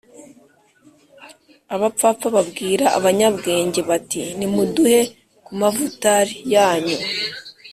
[1.73, 4.99] Abapfapfa babwira abanyabwenge bati nimuduhe
[5.45, 6.97] ku mavutal yanyu